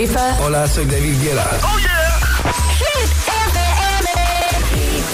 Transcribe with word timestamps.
Khalifa. 0.00 0.34
Hola, 0.40 0.66
soy 0.66 0.86
David 0.86 1.20
Guetta. 1.20 1.46
Oh 1.62 1.78
yeah. 1.78 1.90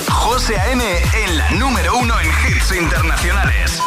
José 0.09 0.57
A.M. 0.57 0.81
en 1.25 1.39
la 1.39 1.51
número 1.59 1.99
uno 1.99 2.15
en 2.21 2.29
hits 2.29 2.71
internacionales. 2.71 3.83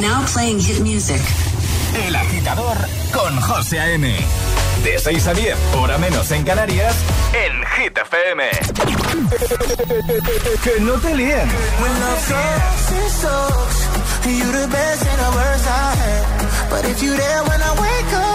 Now 0.00 0.24
playing 0.26 0.58
hit 0.58 0.80
music. 0.80 1.20
El 1.94 2.16
agitador 2.16 2.76
con 3.12 3.40
José 3.40 3.78
A.M. 3.78 4.14
De 4.82 4.98
6 4.98 5.26
a 5.28 5.34
10, 5.34 5.56
hora 5.76 5.96
menos 5.98 6.30
en 6.32 6.44
Canarias, 6.44 6.94
en 7.32 7.64
Hit 7.64 7.96
FM. 7.96 8.50
que 10.62 10.80
no 10.80 10.92
te 10.94 11.14
líen. 11.14 11.48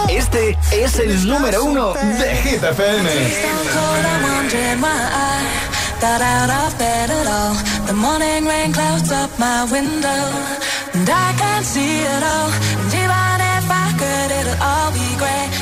Este 0.08 0.58
es 0.72 0.98
el 0.98 1.28
número 1.28 1.64
uno 1.64 1.92
de 1.92 2.36
Hit 2.36 2.62
FM. 2.62 3.10
Got 6.00 6.22
out 6.22 6.48
of 6.48 6.78
bed 6.78 7.10
at 7.10 7.26
all. 7.26 7.54
The 7.86 7.92
morning 7.92 8.46
rain 8.46 8.72
clouds 8.72 9.12
up 9.12 9.30
my 9.38 9.64
window. 9.70 10.22
And 10.94 11.06
I 11.06 11.34
can't 11.36 11.66
see 11.66 12.00
it 12.00 12.22
all. 12.22 12.50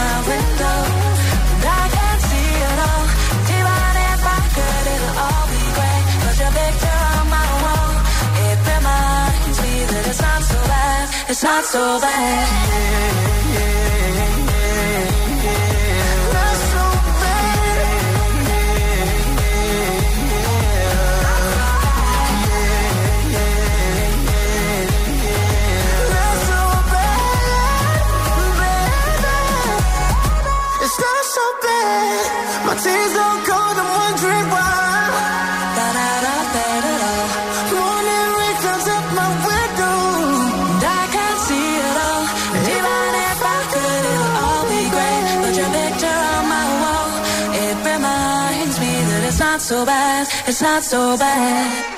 My 0.00 0.16
window. 0.32 0.78
And 1.54 1.64
I 1.80 1.84
can't 1.96 2.22
see 2.28 2.50
all. 2.88 3.04
If 4.12 4.22
I 4.36 4.40
could, 4.56 4.84
it'll 4.94 5.16
all 5.26 5.44
be 5.52 5.64
great. 5.76 6.04
Your 6.40 6.52
picture 6.58 7.00
on 7.16 7.26
my 7.36 7.48
wall, 7.64 7.92
it 8.48 8.58
reminds 8.72 9.58
me 9.64 9.74
that 9.90 10.04
it's 10.10 10.22
not 10.28 10.42
so 10.50 10.58
bad. 10.72 11.04
It's 11.30 11.42
not 11.42 11.64
so 11.74 11.82
bad. 12.00 13.39
My 32.70 32.76
tears 32.76 33.12
don't 33.14 33.42
cold, 33.48 33.76
I'm 33.82 33.90
wondering 33.98 34.46
why. 34.54 34.70
Got 35.78 35.96
out 36.08 36.24
of 36.34 36.44
bed 36.54 36.82
at 36.92 37.00
all. 37.10 37.28
Morning 37.74 38.28
rain 38.38 38.56
comes 38.64 38.86
up 38.96 39.06
my 39.20 39.28
window. 39.48 39.98
And 40.70 40.84
I 41.00 41.02
can't 41.14 41.40
see 41.48 41.68
it 41.88 41.96
all. 42.06 42.24
And 42.56 42.64
even 42.76 43.10
if 43.28 43.38
I 43.56 43.60
could, 43.72 44.02
it'll 44.12 44.34
all 44.44 44.64
be 44.74 44.82
great. 44.94 45.24
But 45.42 45.54
your 45.60 45.70
picture 45.80 46.18
on 46.34 46.44
my 46.56 46.66
wall, 46.82 47.10
it 47.64 47.76
reminds 47.90 48.76
me 48.78 48.92
that 49.10 49.22
it's 49.28 49.40
not 49.40 49.60
so 49.60 49.84
bad. 49.84 50.28
It's 50.46 50.62
not 50.62 50.82
so 50.84 51.16
bad. 51.16 51.89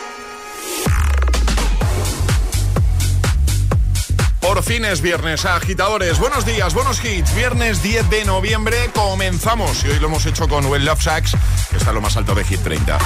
Por 4.62 4.72
fin 4.72 4.84
es 4.84 5.00
viernes, 5.00 5.44
agitadores. 5.44 6.20
Buenos 6.20 6.46
días, 6.46 6.72
buenos 6.72 7.04
hits. 7.04 7.34
Viernes 7.34 7.82
10 7.82 8.08
de 8.10 8.24
noviembre 8.24 8.90
comenzamos. 8.94 9.84
Y 9.84 9.88
hoy 9.88 9.98
lo 9.98 10.06
hemos 10.06 10.24
hecho 10.24 10.46
con 10.46 10.66
Well 10.66 10.84
Love 10.84 11.02
Sacks, 11.02 11.32
que 11.68 11.78
está 11.78 11.92
lo 11.92 12.00
más 12.00 12.16
alto 12.16 12.32
de 12.32 12.44
Hit 12.44 12.60
30. 12.62 12.96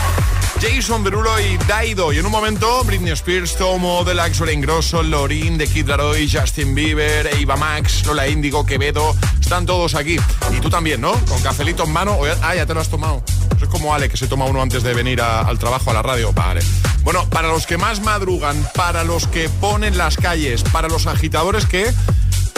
Jason 0.61 1.03
Derulo 1.03 1.41
y 1.41 1.56
Daido. 1.66 2.12
Y 2.12 2.19
en 2.19 2.27
un 2.27 2.33
momento, 2.33 2.84
Britney 2.84 3.12
Spears, 3.12 3.56
Tomo, 3.56 4.05
Deluxe, 4.05 4.61
Grosso, 4.61 5.03
Lorin, 5.03 5.56
The 5.56 5.66
Kid 5.66 5.89
Laroi, 5.89 6.31
Justin 6.31 6.75
Bieber, 6.75 7.27
Eva 7.28 7.56
Max, 7.56 8.05
Lola 8.05 8.28
Índigo, 8.28 8.66
Quevedo. 8.66 9.16
Están 9.41 9.65
todos 9.65 9.95
aquí. 9.95 10.19
Y 10.55 10.61
tú 10.61 10.69
también, 10.69 11.00
¿no? 11.00 11.12
Con 11.25 11.41
cafelito 11.41 11.84
en 11.84 11.91
mano. 11.91 12.19
Ah, 12.43 12.55
ya 12.55 12.66
te 12.66 12.75
lo 12.75 12.81
has 12.81 12.91
tomado. 12.91 13.22
Como 13.69 13.94
Ale, 13.94 14.09
que 14.09 14.16
se 14.16 14.27
toma 14.28 14.44
uno 14.47 14.62
antes 14.62 14.82
de 14.82 14.94
venir 14.94 15.21
a- 15.21 15.41
al 15.43 15.59
trabajo, 15.59 15.91
a 15.91 15.94
la 15.94 16.03
radio. 16.03 16.32
Vale. 16.32 16.60
Bueno, 17.03 17.28
para 17.31 17.49
los 17.49 17.66
que 17.66 17.77
más 17.78 18.00
madrugan, 18.00 18.56
para 18.75 19.04
los 19.04 19.27
que 19.27 19.49
ponen 19.49 19.97
las 19.99 20.16
calles, 20.16 20.62
para 20.65 20.88
los 20.88 21.06
agitadores 21.06 21.66
que 21.66 21.93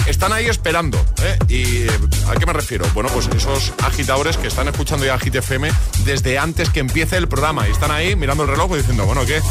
están 0.06 0.32
ahí 0.32 0.46
esperando. 0.46 0.98
¿eh? 1.22 1.38
¿Y 1.48 1.82
eh, 1.82 1.90
a 2.28 2.34
qué 2.34 2.46
me 2.46 2.52
refiero? 2.54 2.86
Bueno, 2.94 3.10
pues 3.12 3.28
esos 3.28 3.72
agitadores 3.84 4.38
que 4.38 4.46
están 4.46 4.66
escuchando 4.68 5.04
ya 5.04 5.18
Hit 5.18 5.34
FM 5.34 5.70
desde 6.04 6.38
antes 6.38 6.70
que 6.70 6.80
empiece 6.80 7.16
el 7.18 7.28
programa 7.28 7.68
y 7.68 7.72
están 7.72 7.90
ahí 7.90 8.16
mirando 8.16 8.44
el 8.44 8.48
reloj 8.48 8.72
y 8.72 8.76
diciendo, 8.78 9.04
bueno, 9.04 9.26
¿qué? 9.26 9.42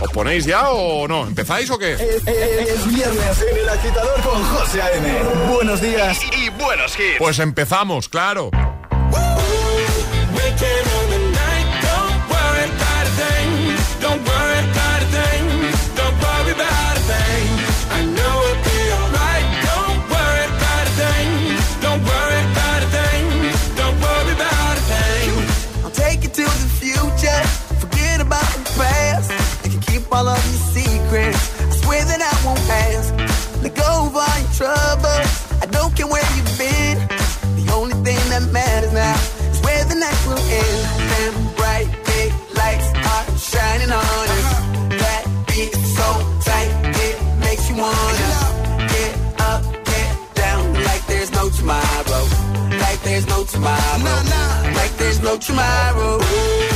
¿Os 0.00 0.10
ponéis 0.12 0.44
ya 0.44 0.70
o 0.70 1.08
no? 1.08 1.26
¿Empezáis 1.26 1.68
o 1.70 1.78
qué? 1.78 1.94
Es 1.94 2.24
viernes 2.86 3.44
en 3.50 3.58
el 3.58 3.68
agitador 3.68 4.20
con 4.22 4.42
José 4.44 4.80
A.M. 4.80 5.12
Buenos 5.52 5.80
días 5.80 6.18
y, 6.36 6.44
y 6.44 6.48
buenos 6.50 6.92
hits. 6.94 7.18
Pues 7.18 7.38
empezamos, 7.40 8.08
claro. 8.08 8.50
Jerry. 10.60 10.89
Tomorrow. 55.38 56.69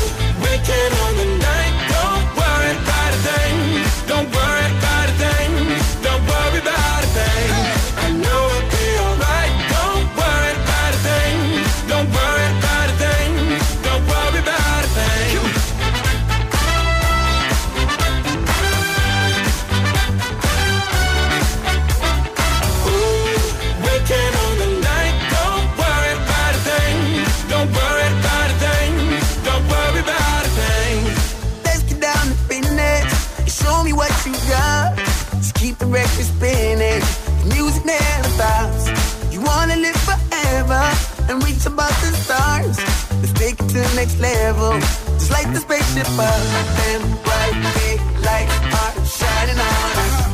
Next 44.14 44.20
level. 44.20 44.80
Just 45.18 45.30
like 45.30 45.52
the 45.52 45.60
spaceship 45.60 46.06
up 46.18 46.78
and 46.88 47.22
bright 47.22 47.74
big 47.74 48.00
lights 48.24 48.58
are 48.74 49.04
shining 49.06 49.58
on 49.58 49.98
us. 49.98 50.33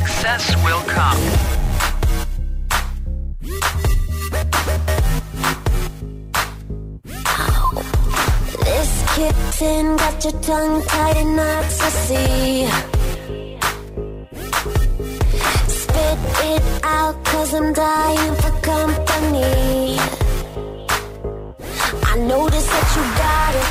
Success 0.39 0.63
will 0.63 0.81
come. 0.87 1.17
This 8.63 8.91
kitten 9.15 9.97
got 9.97 10.23
your 10.23 10.41
tongue 10.41 10.81
tied 10.83 11.17
in 11.17 11.39
ecstasy. 11.39 12.67
Spit 15.67 16.19
it 16.51 16.63
out, 16.83 17.23
cause 17.25 17.53
I'm 17.53 17.73
dying 17.73 18.35
for 18.35 18.51
company. 18.61 19.97
I 22.03 22.17
notice 22.17 22.67
that 22.67 22.87
you 22.95 23.03
got 23.17 23.55
it. 23.55 23.70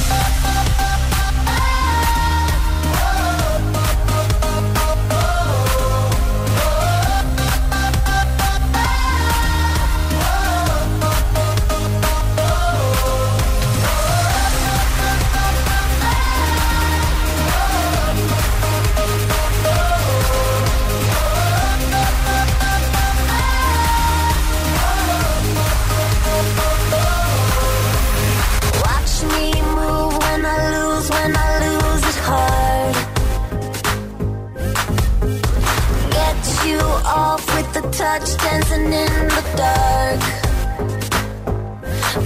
Touch, 38.01 38.29
dancing 38.43 38.91
in 39.03 39.13
the 39.35 39.43
dark. 39.61 40.21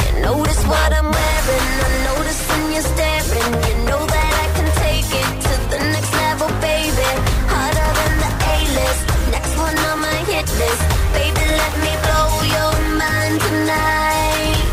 You 0.03 0.11
notice 0.29 0.61
what 0.71 0.89
I'm 0.99 1.09
wearing, 1.17 1.67
I 1.85 1.89
notice 2.09 2.41
when 2.49 2.63
you're 2.73 2.89
staring. 2.93 3.53
You 3.67 3.75
know 3.89 4.01
that 4.15 4.31
I 4.43 4.47
can 4.55 4.69
take 4.85 5.09
it 5.21 5.31
to 5.45 5.53
the 5.71 5.79
next 5.93 6.11
level, 6.23 6.49
baby. 6.63 7.09
Harder 7.51 7.89
than 7.99 8.13
the 8.23 8.31
A-list, 8.55 9.03
next 9.35 9.53
one 9.65 9.77
on 9.89 9.97
my 10.07 10.19
hit 10.31 10.47
list. 10.61 10.83
Baby, 11.17 11.43
let 11.61 11.73
me 11.83 11.93
blow 12.05 12.27
your 12.55 12.73
mind 13.03 13.35
tonight. 13.47 14.63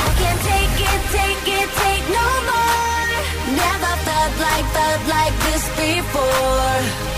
I 0.00 0.08
can't 0.20 0.42
take 0.52 0.76
it, 0.92 1.00
take 1.18 1.46
it, 1.60 1.68
take 1.84 2.04
no 2.20 2.28
more. 2.48 3.08
Never 3.64 3.92
felt 4.06 4.34
like, 4.46 4.66
felt 4.76 5.02
like 5.16 5.34
this 5.46 5.64
before. 5.76 7.17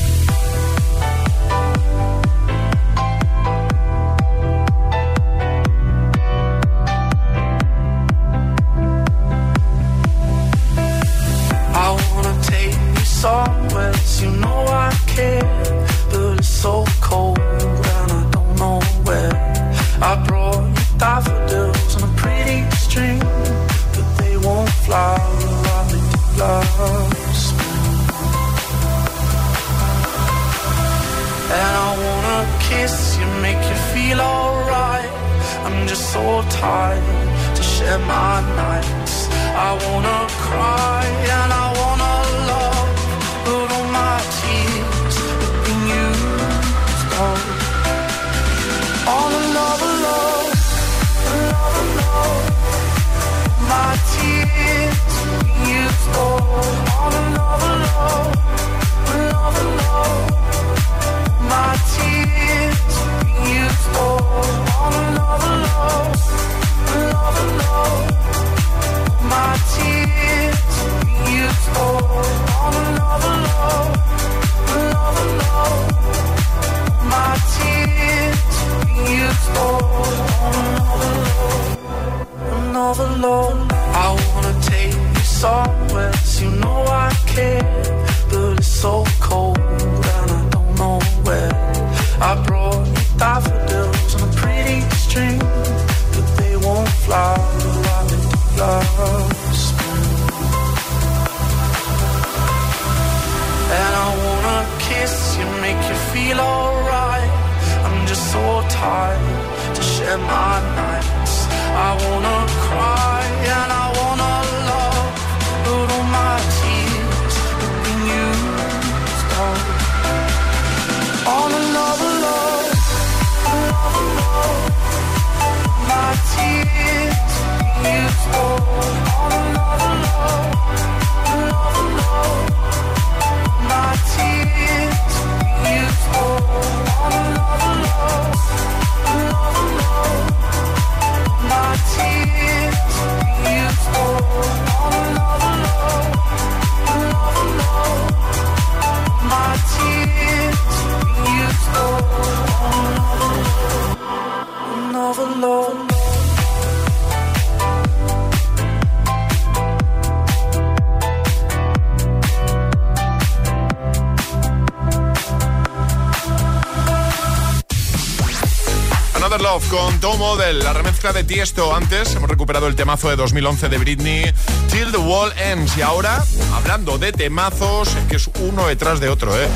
mezcla 171.01 171.19
de 171.19 171.23
Tiesto 171.23 171.75
antes. 171.75 172.13
Hemos 172.13 172.29
recuperado 172.29 172.67
el 172.67 172.75
temazo 172.75 173.09
de 173.09 173.15
2011 173.15 173.69
de 173.69 173.77
Britney, 173.79 174.33
Till 174.69 174.91
the 174.91 174.97
Wall 174.97 175.33
Ends. 175.35 175.75
Y 175.75 175.81
ahora, 175.81 176.23
hablando 176.53 176.99
de 176.99 177.11
temazos, 177.11 177.89
que 178.07 178.17
es 178.17 178.29
uno 178.39 178.67
detrás 178.67 178.99
de 178.99 179.09
otro, 179.09 179.35
¿eh? 179.35 179.47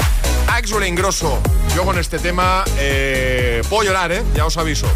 Axel 0.47 0.83
Ingrosso. 0.87 1.39
Yo 1.75 1.83
con 1.83 1.99
este 1.99 2.17
tema 2.17 2.63
eh, 2.79 3.61
puedo 3.69 3.83
llorar, 3.83 4.11
¿eh? 4.11 4.23
Ya 4.35 4.47
os 4.47 4.57
aviso. 4.57 4.87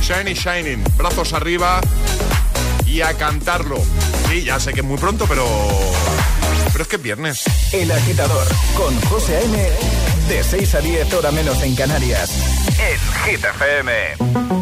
Shiny 0.00 0.34
Shining, 0.34 0.82
brazos 0.96 1.34
arriba 1.34 1.80
y 2.84 3.02
a 3.02 3.14
cantarlo. 3.14 3.78
Sí, 4.28 4.42
ya 4.42 4.58
sé 4.58 4.72
que 4.72 4.80
es 4.80 4.86
muy 4.86 4.98
pronto, 4.98 5.26
pero... 5.28 5.46
Pero 6.72 6.82
es 6.82 6.88
que 6.88 6.96
viernes. 6.96 7.44
El 7.70 7.92
agitador 7.92 8.48
con 8.76 9.00
José 9.02 9.36
A.M. 9.36 9.70
de 10.28 10.42
6 10.42 10.74
a 10.74 10.80
10 10.80 11.14
hora 11.14 11.30
menos 11.30 11.62
en 11.62 11.76
Canarias. 11.76 12.30
Es 12.80 13.00
Hit 13.24 13.44
FM. 13.44 14.61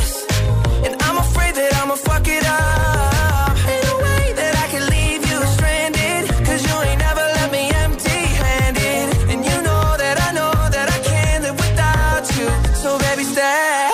That 1.53 1.73
I'ma 1.83 1.95
fuck 1.95 2.25
it 2.27 2.45
up. 2.45 3.57
Ain't 3.71 3.83
no 3.89 3.95
way 4.05 4.23
that 4.39 4.53
I 4.63 4.67
can 4.71 4.83
leave 4.95 5.21
you 5.29 5.37
stranded. 5.55 6.23
Cause 6.47 6.61
you 6.65 6.75
ain't 6.87 6.99
never 6.99 7.19
left 7.35 7.51
me 7.51 7.69
empty 7.85 8.19
handed. 8.43 9.07
And 9.31 9.43
you 9.43 9.57
know 9.67 9.83
that 10.03 10.17
I 10.27 10.31
know 10.31 10.53
that 10.75 10.87
I 10.95 10.99
can't 11.09 11.43
live 11.43 11.57
without 11.59 12.25
you. 12.39 12.47
So 12.81 12.97
baby, 13.03 13.23
stay. 13.25 13.89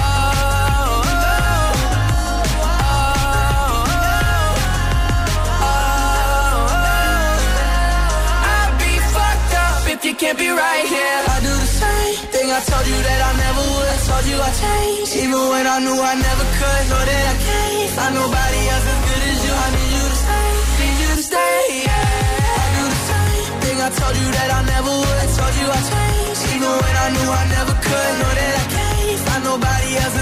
Oh, 0.00 1.02
oh, 5.60 6.64
I'd 8.56 8.72
be 8.80 8.92
fucked 9.14 9.54
up 9.66 9.82
if 9.94 10.00
you 10.06 10.14
can't 10.14 10.38
be 10.38 10.48
right 10.48 10.86
here. 10.88 11.18
I 11.34 11.38
do 11.46 11.52
the 11.52 11.70
same 11.82 12.16
thing 12.32 12.48
I 12.50 12.60
told 12.70 12.86
you 12.86 12.98
that 13.08 13.20
I 13.28 13.32
never 13.44 13.62
would. 13.72 13.88
I 13.94 13.98
told 14.08 14.24
you 14.30 14.36
I 14.40 14.50
changed. 14.64 15.12
Even 15.22 15.42
when 15.52 15.66
I 15.66 15.78
knew 15.84 15.98
I 16.00 16.14
never 16.14 16.31
could, 16.82 16.90
know 16.90 17.04
that 17.04 17.24
I 17.32 17.36
can't 17.46 17.90
find 17.96 18.14
nobody 18.14 18.60
else 18.72 18.86
as 18.92 19.00
good 19.06 19.22
as 19.30 19.38
you. 19.46 19.52
I 19.52 19.68
need 19.76 19.92
you 19.96 20.04
to 20.10 20.16
stay, 20.22 20.50
need 20.80 20.96
you 21.02 21.10
to 21.14 21.22
stay. 21.22 21.62
I 21.86 22.64
do 22.76 22.82
the 22.94 23.00
same 23.10 23.54
thing 23.62 23.78
I 23.86 23.90
told 23.90 24.16
you 24.16 24.28
that 24.36 24.48
I 24.50 24.60
never 24.72 24.92
would. 25.02 25.18
I 25.22 25.26
told 25.36 25.54
you 25.60 25.66
I. 25.70 25.80
Even 26.52 26.72
when 26.82 26.94
I 27.04 27.08
knew 27.14 27.28
I 27.30 27.44
never 27.56 27.74
could, 27.86 28.12
know 28.20 28.32
that 28.38 28.54
I 28.62 28.64
can't 28.74 29.20
find 29.26 29.42
nobody 29.44 29.90
else 30.02 30.21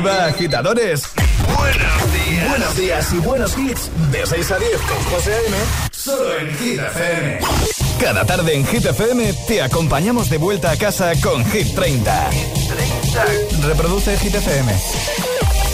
Arriba, 0.00 0.24
agitadores. 0.24 1.02
Buenos 1.58 2.12
días. 2.14 2.48
Buenos 2.48 2.76
días 2.76 3.12
y 3.12 3.18
buenos 3.18 3.58
hits. 3.58 3.90
De 4.10 4.24
6 4.24 4.50
a 4.50 4.58
10 4.58 4.70
con 4.80 5.04
José 5.12 5.34
A.M. 5.34 5.56
Solo 5.90 6.38
en 6.38 6.56
Hit 6.56 6.80
FM. 6.80 7.40
Cada 8.00 8.24
tarde 8.24 8.54
en 8.54 8.66
Hit 8.66 8.86
FM 8.86 9.30
te 9.46 9.60
acompañamos 9.60 10.30
de 10.30 10.38
vuelta 10.38 10.70
a 10.70 10.76
casa 10.78 11.12
con 11.22 11.44
Hit 11.50 11.74
30. 11.74 12.30
Reproduce 13.66 14.16
Hit 14.16 14.36
FM. 14.36 14.72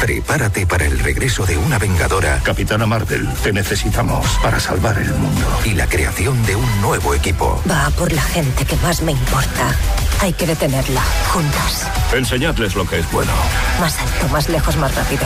Prepárate 0.00 0.66
para 0.66 0.84
el 0.84 0.98
regreso 0.98 1.46
de 1.46 1.56
una 1.56 1.78
vengadora. 1.78 2.40
Capitana 2.42 2.86
Marvel, 2.86 3.28
te 3.42 3.52
necesitamos 3.52 4.26
para 4.42 4.60
salvar 4.60 4.98
el 4.98 5.12
mundo. 5.14 5.46
Y 5.64 5.70
la 5.70 5.86
creación 5.86 6.44
de 6.44 6.54
un 6.54 6.80
nuevo 6.82 7.14
equipo. 7.14 7.60
Va 7.68 7.90
por 7.90 8.12
la 8.12 8.22
gente 8.22 8.64
que 8.64 8.76
más 8.76 9.00
me 9.02 9.12
importa. 9.12 9.74
Hay 10.20 10.32
que 10.32 10.46
detenerla, 10.46 11.02
juntas. 11.32 11.86
Enseñadles 12.12 12.74
lo 12.74 12.86
que 12.86 12.98
es 12.98 13.10
bueno. 13.10 13.32
Más 13.80 13.98
alto, 13.98 14.28
más 14.28 14.48
lejos, 14.48 14.76
más 14.76 14.94
rápido. 14.94 15.24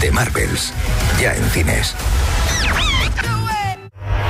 The 0.00 0.10
Marvels, 0.10 0.72
ya 1.20 1.34
en 1.34 1.44
cines. 1.50 1.94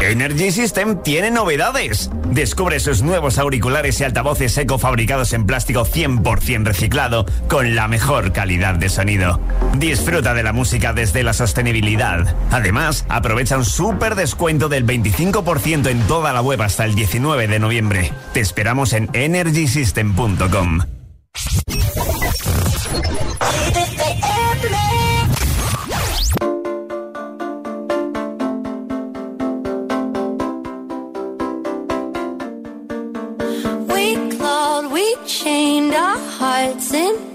Energy 0.01 0.51
System 0.51 1.03
tiene 1.03 1.31
novedades. 1.31 2.11
Descubre 2.31 2.81
sus 2.81 3.03
nuevos 3.03 3.39
auriculares 3.39 4.01
y 4.01 4.05
altavoces 4.05 4.57
eco 4.59 4.79
fabricados 4.79 5.33
en 5.33 5.47
plástico 5.47 5.85
100% 5.85 6.65
reciclado 6.65 7.27
con 7.49 7.75
la 7.75 7.89
mejor 7.89 8.33
calidad 8.33 8.75
de 8.77 8.89
sonido. 8.89 9.41
Disfruta 9.77 10.35
de 10.35 10.43
la 10.43 10.53
música 10.53 10.93
desde 10.93 11.23
la 11.23 11.33
sostenibilidad. 11.33 12.35
Además, 12.51 13.05
aprovecha 13.09 13.57
un 13.59 13.65
súper 13.65 14.15
descuento 14.15 14.69
del 14.69 14.87
25% 14.87 15.89
en 15.89 16.01
toda 16.07 16.33
la 16.33 16.43
web 16.43 16.63
hasta 16.63 16.85
el 16.85 16.95
19 16.95 17.47
de 17.47 17.59
noviembre. 17.59 18.13
Te 18.33 18.41
esperamos 18.41 18.93
en 18.93 19.09
energysystem.com. 19.13 20.81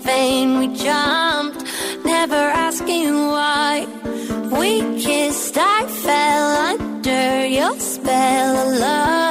vain. 0.06 0.60
We 0.60 0.68
jumped, 0.76 1.64
never 2.06 2.44
asking 2.66 3.14
why. 3.34 3.88
We 4.60 4.72
kissed, 5.02 5.58
I 5.58 5.86
fell 6.06 6.48
under 6.70 7.46
your 7.48 7.76
spell 7.80 8.56
of 8.56 8.80
love. 8.80 9.25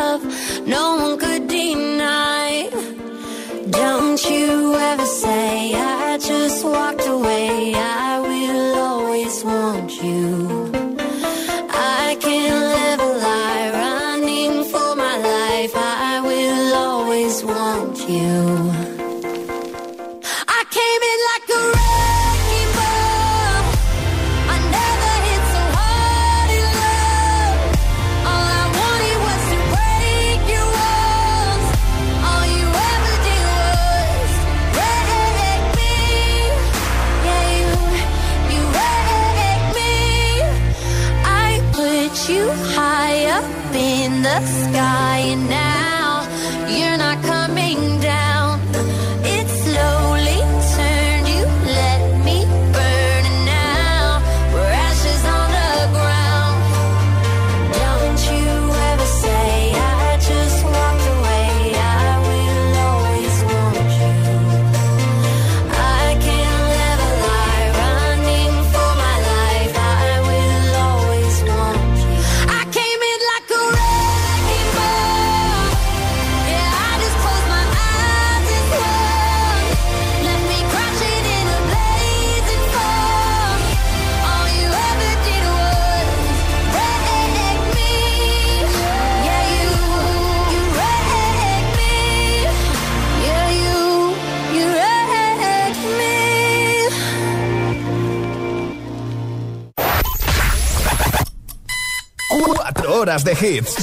horas 103.14 103.24
de 103.24 103.32
hits. 103.32 103.74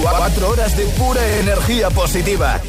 4 0.00 0.48
horas 0.48 0.76
de 0.76 0.84
pura 0.98 1.20
energía 1.40 1.90
positiva. 1.90 2.60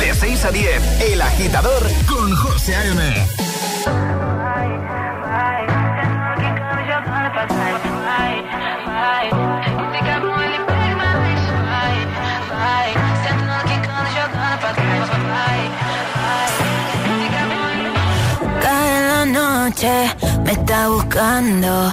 De 0.00 0.14
6 0.14 0.44
a 0.44 0.50
10, 0.50 1.00
El 1.02 1.20
Agitador 1.20 1.82
con 2.06 2.34
José 2.34 2.74
A.M. 2.74 3.26
Cada 18.62 19.26
noche 19.26 20.16
me 20.44 20.52
está 20.52 20.88
buscando 20.88 21.92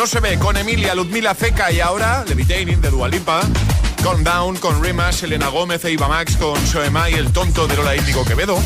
No 0.00 0.06
se 0.06 0.18
ve 0.20 0.38
con 0.38 0.56
Emilia, 0.56 0.94
Ludmila 0.94 1.34
Zeca 1.34 1.70
y 1.70 1.80
ahora 1.80 2.24
Levitating 2.26 2.80
de 2.80 2.88
Dualipa. 2.88 3.42
Down, 4.24 4.56
con 4.56 4.82
Rima, 4.82 5.10
Elena 5.10 5.48
Gómez 5.48 5.84
e 5.84 5.92
Iba 5.92 6.08
Max 6.08 6.38
con 6.38 6.58
Shoemai, 6.64 7.12
el 7.12 7.30
tonto 7.34 7.68
de 7.68 7.76
Lola 7.76 7.94
Índigo 7.94 8.24
Quevedo. 8.24 8.58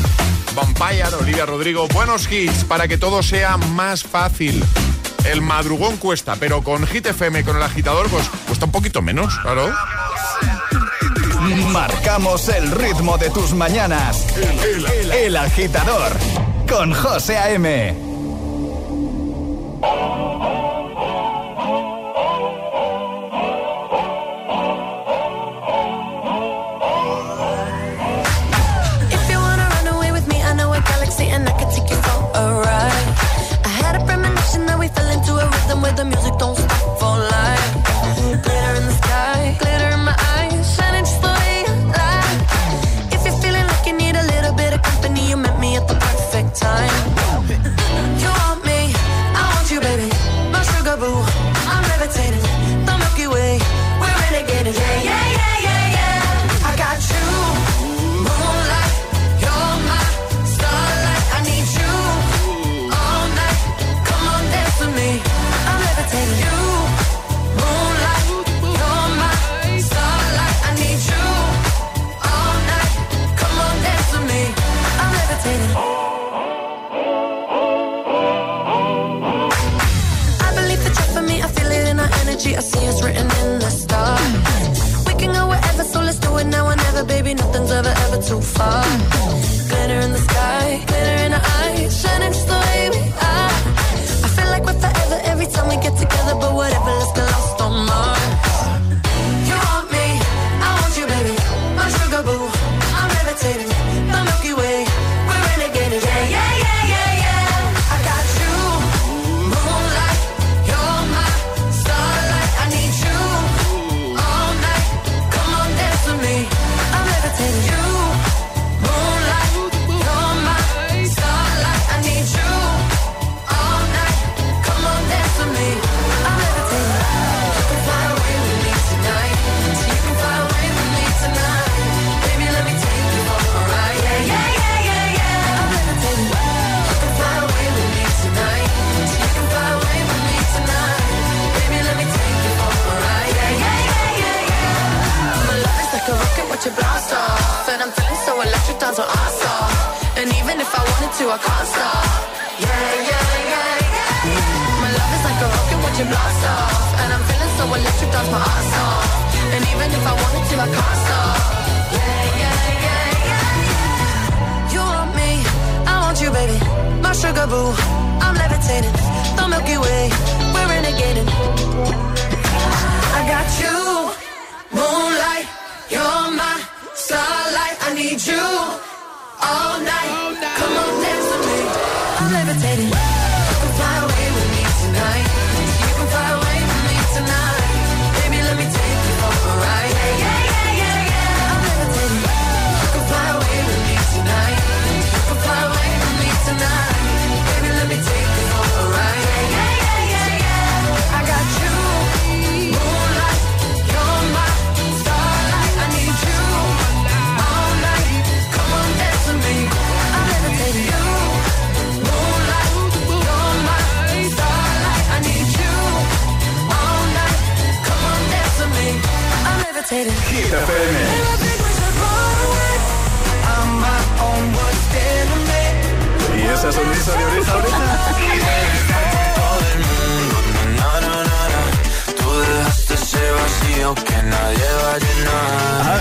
Vampire, 0.55 1.13
Olivia 1.19 1.45
Rodrigo. 1.45 1.89
Buenos 1.89 2.31
hits 2.31 2.63
para 2.63 2.87
que 2.87 2.97
todo 2.97 3.21
sea 3.21 3.57
más 3.57 4.01
fácil. 4.03 4.63
El 5.25 5.41
madrugón 5.41 5.97
cuesta, 5.97 6.37
pero 6.39 6.63
con 6.63 6.87
Hit 6.87 7.07
FM, 7.07 7.43
con 7.43 7.57
el 7.57 7.63
agitador, 7.63 8.07
pues 8.07 8.29
cuesta 8.47 8.63
un 8.63 8.71
poquito 8.71 9.01
menos, 9.01 9.37
claro. 9.39 9.73
Marcamos 11.73 12.47
el 12.47 12.71
ritmo 12.71 13.17
de 13.17 13.29
tus 13.29 13.53
mañanas. 13.53 14.25
El, 14.37 15.11
el 15.11 15.35
agitador 15.35 16.13
con 16.65 16.93
José 16.93 17.37
A.M. 17.37 18.04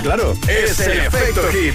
claro. 0.05 0.34
Es 0.46 0.78
el 0.80 1.00
efecto 1.00 1.42
hit. 1.48 1.74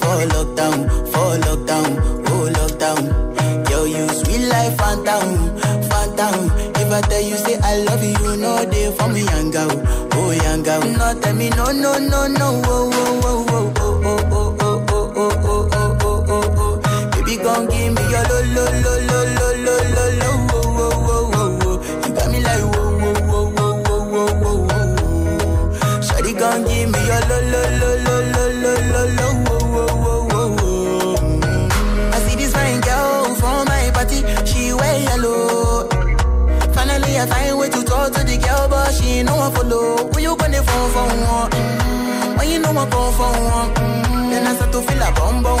for 0.00 0.24
lockdown, 0.32 0.88
for 1.12 1.36
lockdown, 1.44 1.90
oh 2.28 2.48
lockdown. 2.56 3.70
Yo, 3.70 3.84
you 3.84 4.08
sweet 4.08 4.48
life, 4.48 4.76
phantom, 4.78 5.58
phantom. 5.90 6.50
If 6.76 6.90
I 6.92 7.00
tell 7.02 7.20
you 7.20 7.36
say 7.36 7.58
I 7.62 7.76
love 7.84 8.02
you, 8.02 8.36
know 8.36 8.64
for 8.92 9.08
me, 9.08 9.22
oh. 9.28 10.96
No, 10.96 11.20
tell 11.20 11.34
me 11.34 11.50
no, 11.50 11.66
no, 11.72 11.98
no, 11.98 12.26
no, 12.26 12.62
oh, 12.64 12.90
oh, 12.92 13.20
oh, 13.22 13.72
oh, 13.76 14.00
oh, 14.04 14.26
oh, 14.30 14.56
oh, 14.60 14.84
oh, 14.88 15.12
oh, 15.16 15.16
oh, 15.16 15.38
oh, 15.44 15.68
oh, 15.72 15.98
oh, 16.02 16.24
oh, 16.28 16.80
oh. 16.84 17.10
Baby, 17.12 17.36
gon' 17.42 17.66
give 17.66 17.92
me 17.94 18.02
your 18.10 18.24
lo, 18.24 18.40
lo, 18.54 18.64
lo, 18.80 18.92
lo, 19.10 19.20
lo, 19.36 19.48
follow. 39.50 40.08
When 40.12 40.22
you 40.22 40.36
gonna 40.36 40.62
phone 40.62 40.90
for? 40.94 41.06
Mm, 41.56 42.38
When 42.38 42.48
you 42.50 42.58
know 42.60 42.70
I 42.70 42.86
come 42.90 43.12
for? 43.18 43.32
Mm, 43.80 44.30
Then 44.30 44.46
I 44.46 44.54
start 44.56 44.72
to 44.72 44.80
feel 44.82 45.02
a 45.02 45.10
bum 45.12 45.42
bum 45.42 45.60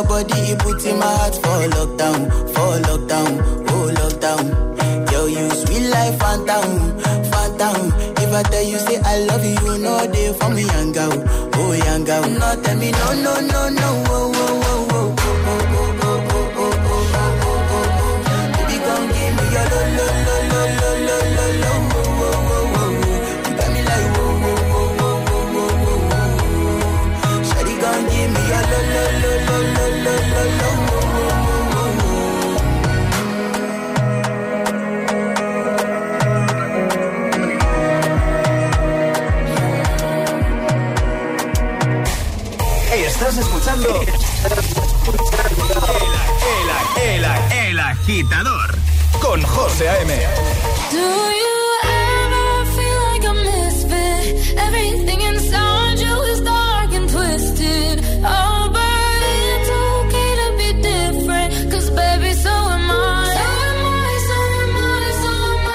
Yo, 0.00 0.06
your 0.06 0.08
body, 0.08 0.40
it 0.52 0.58
puts 0.60 0.86
in 0.86 0.98
my 0.98 1.04
heart 1.04 1.34
for 1.34 1.60
lockdown, 1.76 2.30
for 2.54 2.72
lockdown, 2.88 3.32
oh 3.68 3.92
lockdown. 4.00 5.12
Yo, 5.12 5.26
you 5.26 5.50
sweet 5.50 5.90
life, 5.90 6.18
phantom, 6.18 6.98
phantom. 7.30 7.92
If 8.16 8.32
I 8.32 8.42
tell 8.44 8.62
you 8.62 8.78
say 8.78 8.98
I 9.04 9.18
love 9.26 9.44
you, 9.44 9.50
you 9.60 9.76
know 9.78 10.06
they 10.06 10.32
for 10.32 10.48
me, 10.48 10.62
young 10.64 10.92
girl, 10.92 11.12
oh 11.54 11.72
young 11.72 12.04
girl. 12.04 12.22
No, 12.30 12.62
tell 12.62 12.76
me 12.78 12.90
no, 12.92 13.12
no, 13.12 13.40
no, 13.40 13.68
no, 13.68 14.04
oh, 14.08 14.32
oh, 14.34 14.39
el, 47.52 47.78
agitador 47.78 48.74
con 49.20 49.42
José 49.42 49.88
A.M. 49.88 50.12
Do 50.90 50.98
you 50.98 51.78
ever 51.84 52.66
feel 52.76 53.00
like 53.12 53.24
a 53.24 53.34
misfit? 53.34 54.58
Everything 54.58 55.20
inside 55.22 55.98
you 55.98 56.22
is 56.32 56.40
dark 56.40 56.92
and 56.92 57.08
twisted. 57.08 58.04
Oh, 58.24 58.68
but 58.72 59.20
it's 59.46 59.70
okay 59.70 60.30
to 60.40 60.48
be 60.58 60.68
different. 60.82 61.70
Cause 61.70 61.90
baby, 61.90 62.32
so 62.34 62.50
am 62.50 62.90
I. 62.90 62.94
So 63.36 63.44
am 63.68 63.84
I, 63.86 64.12
so 64.28 64.38
am 64.64 64.76
I, 64.76 65.10
so 65.22 65.32
am 65.54 65.66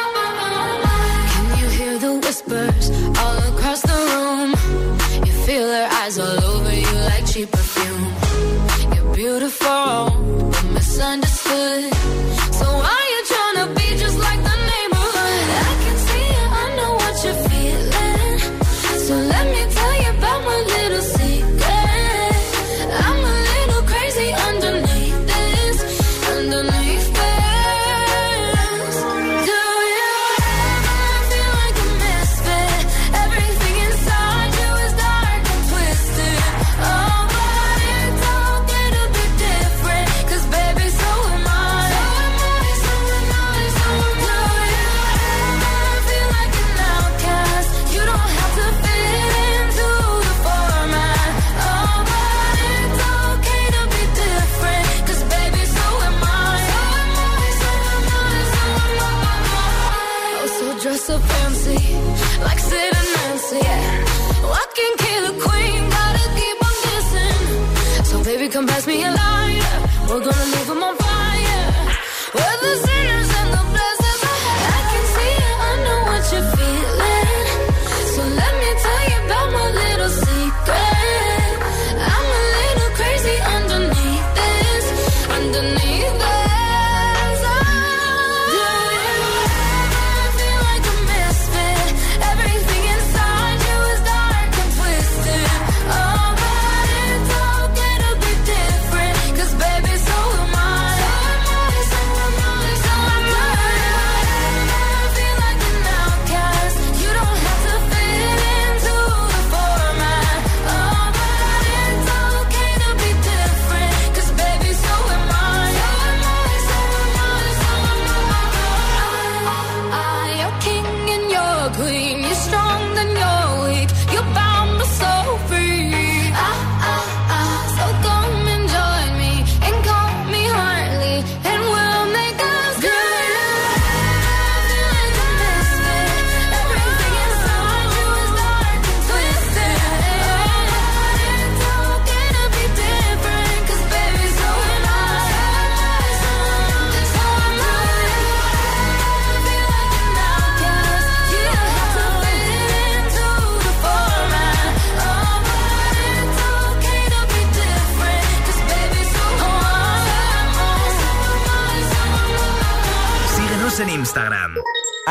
I. 0.46 0.98
Can 1.34 1.46
you 1.60 1.68
hear 1.70 1.98
the 2.00 2.14
whispers 2.20 2.90
all 3.20 3.38
across 3.54 3.82
the 3.82 4.00
room? 4.12 4.52
You 5.26 5.34
feel 5.46 5.68
their 5.68 5.90
eyes 5.92 6.18
all 6.20 6.44
over 6.44 6.65
like 7.16 7.32
cheap 7.32 7.52
perfume. 7.52 8.96
You're 8.96 9.16
beautiful, 9.16 10.50
but 10.52 10.66
misunderstood. 10.74 11.95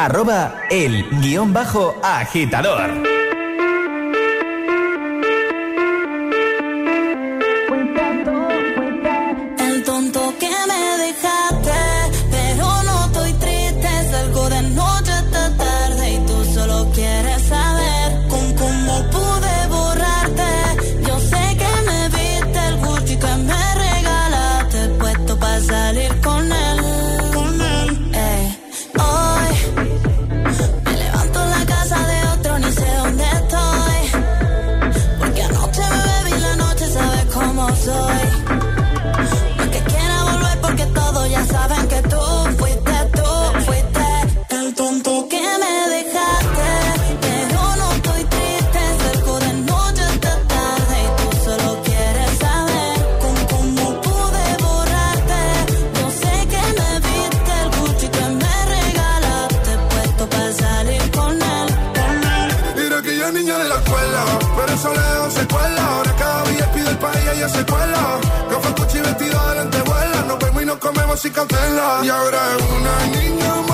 arroba 0.04 0.54
el 0.70 1.06
guion 1.20 1.52
bajo 1.52 1.96
agitador. 2.02 3.13
escuela. 65.54 65.86
Ahora 65.86 66.16
cada 66.16 66.44
día 66.44 66.72
pido 66.72 66.90
el 66.90 66.98
país 66.98 67.20
y 67.24 67.36
ella 67.36 67.48
se 67.48 67.64
cuela. 67.64 68.20
No 68.50 68.60
fue 68.60 68.74
cuchi 68.74 68.98
vestido 69.00 69.48
delante 69.48 69.80
vuela. 69.82 70.22
Nos 70.28 70.38
vemos 70.38 70.62
y 70.62 70.66
nos 70.66 70.78
comemos 70.78 71.20
sin 71.20 71.32
cancela. 71.32 72.00
Y 72.02 72.08
ahora 72.08 72.38
es 72.56 72.62
una 72.78 73.18
niña 73.18 73.54
más. 73.68 73.73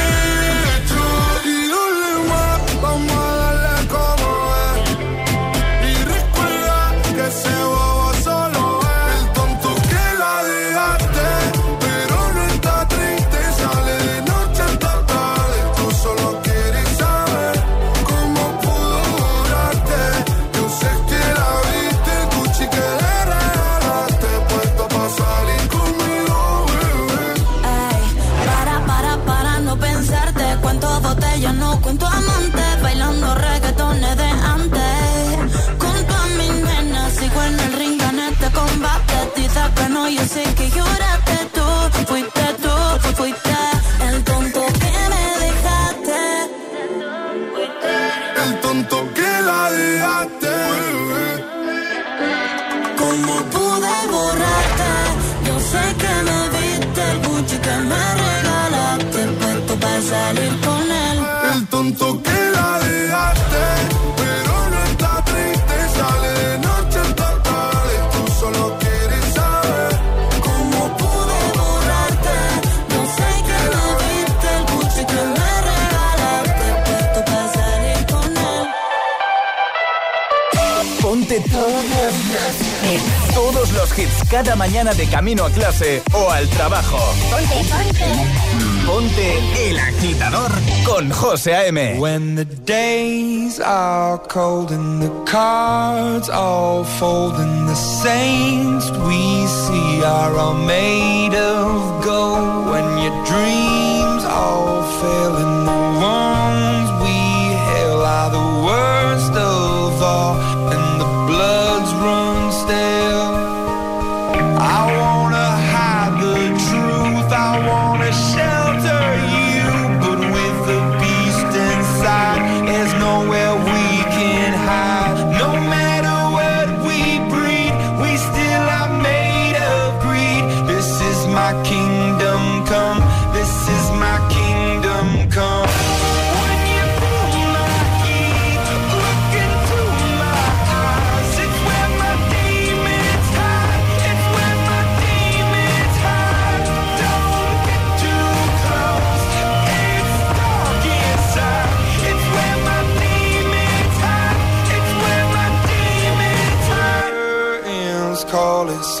hits 83.97 84.23
cada 84.29 84.55
mañana 84.55 84.93
de 84.93 85.05
camino 85.07 85.45
a 85.45 85.49
clase 85.49 86.01
o 86.13 86.29
al 86.29 86.47
trabajo. 86.49 86.97
Ponte, 87.29 87.55
ponte. 87.69 88.61
Ponte 88.85 89.69
el 89.69 89.79
agitador 89.79 90.51
con 90.83 91.11
José 91.11 91.53
A.M. 91.53 91.99
When 91.99 92.35
the 92.35 92.45
days 92.45 93.59
are 93.59 94.17
cold 94.27 94.71
and 94.71 95.01
the 95.01 95.11
cards 95.31 96.29
all 96.29 96.83
fold 96.83 97.35
and 97.35 97.69
the 97.69 97.75
saints 97.75 98.89
we 99.07 99.45
see 99.47 100.03
are 100.03 100.35
all 100.35 100.55
made 100.55 101.35
of 101.35 102.03
gold 102.03 102.71
when 102.71 102.97
your 103.03 103.23
dreams 103.25 104.25
all 104.25 104.81
fail 104.99 105.40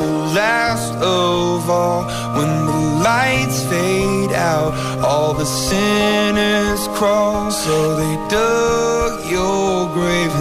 to 0.01 0.07
last 0.33 0.93
of 0.95 1.69
all 1.69 2.03
when 2.37 2.51
the 2.65 2.81
lights 3.03 3.63
fade 3.71 4.31
out 4.31 4.71
all 5.03 5.33
the 5.33 5.45
sinners 5.45 6.81
crawl 6.97 7.51
so 7.51 7.95
they 7.95 8.15
dug 8.29 9.13
your 9.29 9.87
grave 9.93 10.33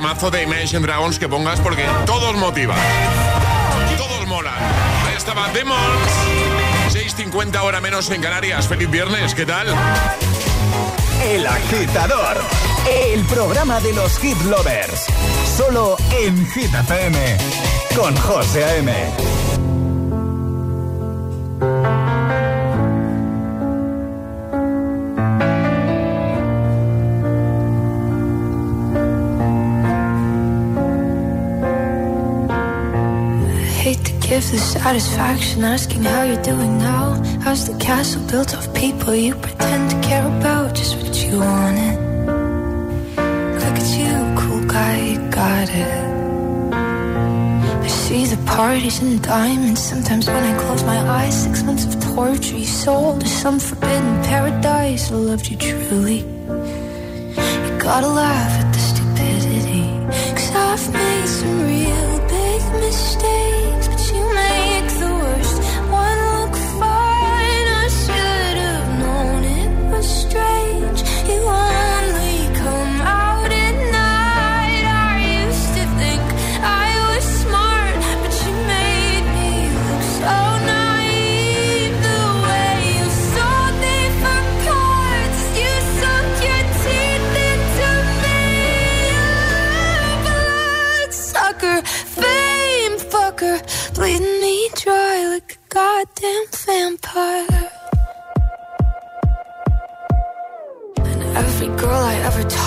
temazo 0.00 0.30
de 0.30 0.44
Imagine 0.44 0.80
Dragons 0.80 1.18
que 1.18 1.28
pongas 1.28 1.60
porque 1.60 1.84
todos 2.06 2.34
motivan. 2.36 2.78
Todos 3.98 4.26
molan. 4.26 4.54
Ahí 5.06 5.14
estaba 5.14 5.50
Demons. 5.50 5.78
6.50 6.90 7.60
hora 7.60 7.82
menos 7.82 8.10
en 8.10 8.22
Canarias. 8.22 8.66
Feliz 8.66 8.90
viernes, 8.90 9.34
¿qué 9.34 9.44
tal? 9.44 9.66
El 11.22 11.46
agitador. 11.46 12.38
El 12.88 13.26
programa 13.26 13.78
de 13.80 13.92
los 13.92 14.18
hit 14.20 14.40
lovers. 14.44 15.04
Solo 15.58 15.98
en 16.10 16.46
Hit. 16.46 16.70
Con 17.94 18.16
José 18.16 18.64
A.M. 18.64 19.29
the 34.50 34.58
satisfaction 34.58 35.62
asking 35.62 36.02
how 36.02 36.24
you're 36.24 36.42
doing 36.42 36.76
now. 36.78 37.14
How's 37.40 37.68
the 37.68 37.78
castle 37.78 38.20
built 38.26 38.52
of 38.52 38.74
people 38.74 39.14
you 39.14 39.34
pretend 39.36 39.90
to 39.92 40.00
care 40.08 40.26
about? 40.26 40.74
Just 40.74 40.96
what 40.96 41.14
you 41.22 41.38
wanted. 41.38 41.96
Look 43.62 43.76
at 43.82 43.90
you, 43.98 44.12
cool 44.40 44.64
guy, 44.66 44.96
you 45.12 45.30
got 45.30 45.68
it. 45.68 46.04
I 47.84 47.86
see 47.86 48.24
the 48.24 48.42
parties 48.44 49.00
and 49.00 49.22
diamonds. 49.22 49.80
Sometimes 49.80 50.26
when 50.26 50.42
I 50.42 50.58
close 50.58 50.82
my 50.82 50.98
eyes, 50.98 51.44
six 51.44 51.62
months 51.62 51.84
of 51.84 52.02
torture 52.14 52.56
you 52.56 52.66
sold 52.66 53.20
to 53.20 53.28
some 53.28 53.60
forbidden 53.60 54.20
paradise. 54.24 55.12
I 55.12 55.14
loved 55.14 55.48
you 55.48 55.58
truly. 55.58 56.20
You 57.64 57.78
gotta 57.78 58.08
laugh 58.08 58.52
at 58.64 58.72
the 58.72 58.80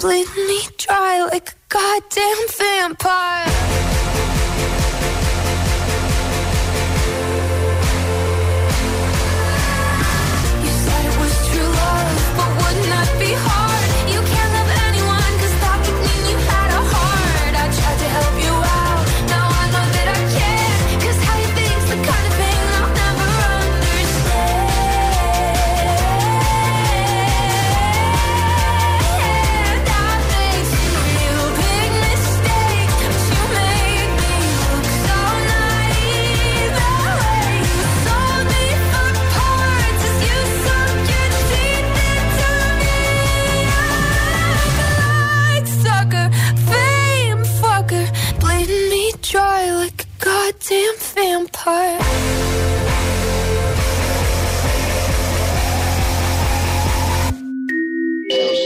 bleeding 0.00 0.46
me 0.46 0.60
dry 0.78 1.22
like 1.30 1.50
a 1.50 1.54
goddamn 1.68 2.48
vampire. 2.58 3.69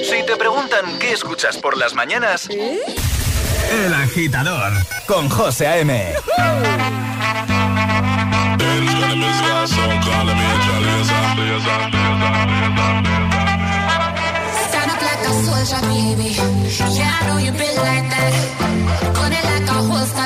Si 0.04 0.22
te 0.24 0.36
preguntan 0.36 0.98
qué 1.00 1.12
escuchas 1.12 1.56
por 1.56 1.76
las 1.76 1.94
mañanas, 1.94 2.48
El 2.48 3.94
agitador 3.94 4.72
con 5.06 5.28
José 5.28 5.66
A.M. 5.66 6.14
Stand 14.68 14.90
up 14.90 15.00
like 15.02 15.26
a 15.26 15.32
soldier, 15.42 15.80
baby. 15.88 16.30
Yeah, 16.94 17.18
I 17.20 17.26
know 17.26 17.38
you 17.38 17.52
been 17.52 17.76
like 17.76 18.08
that. 18.10 19.23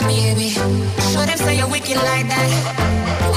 Baby. 0.06 0.50
Show 0.50 1.24
them 1.24 1.38
say 1.38 1.58
you're 1.58 1.68
wicked 1.68 1.96
like 1.96 2.28
that. 2.28 3.27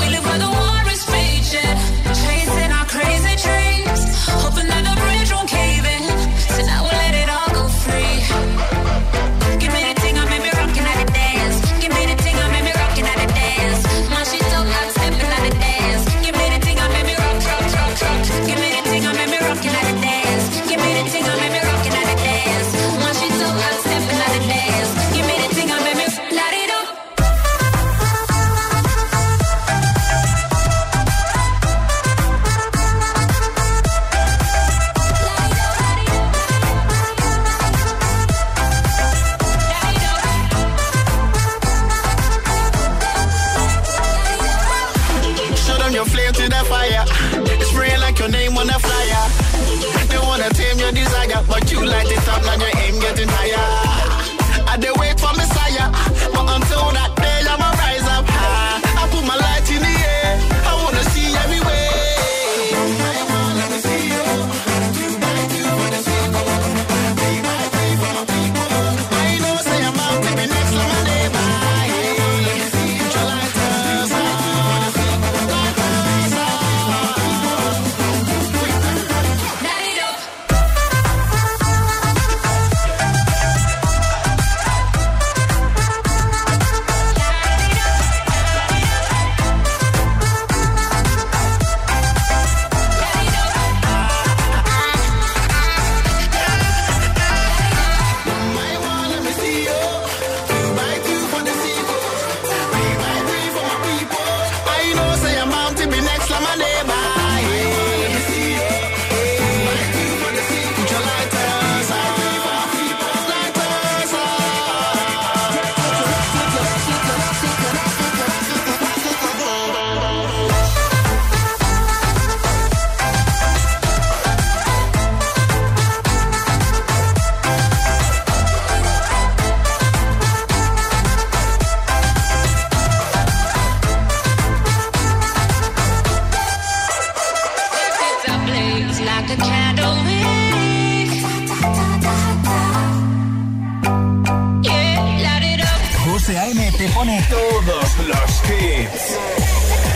AM 146.41 146.71
te 146.77 146.87
pone 146.89 147.21
todos 147.29 147.97
los 148.07 148.41
hits. 148.49 149.17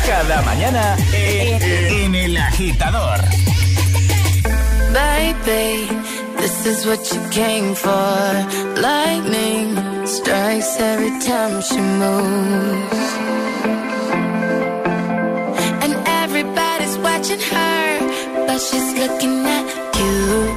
Cada 0.06 0.42
mañana 0.44 0.96
en, 1.14 1.62
en 1.62 2.16
el 2.16 2.38
agitador. 2.38 3.20
Baby, 4.94 5.88
this 6.38 6.66
is 6.66 6.86
what 6.86 7.02
you 7.12 7.22
came 7.32 7.74
for. 7.74 8.80
Lightning 8.80 9.76
strikes 10.06 10.80
every 10.80 11.20
time 11.22 11.62
she 11.62 11.80
moves. 11.80 13.02
And 15.84 15.94
everybody's 16.08 16.98
watching 17.00 17.40
her. 17.40 17.95
she's 18.58 18.93
looking 18.97 19.45
at 19.45 19.95
you 19.99 20.55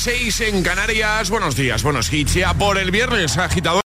6 0.00 0.40
en 0.40 0.62
Canarias. 0.62 1.28
Buenos 1.28 1.56
días, 1.56 1.82
buenos 1.82 2.10
hits. 2.10 2.32
Ya 2.32 2.54
por 2.54 2.78
el 2.78 2.90
viernes, 2.90 3.36
agitador. 3.36 3.78